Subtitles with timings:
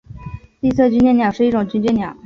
[0.61, 2.17] 丽色军舰鸟是一种军舰鸟。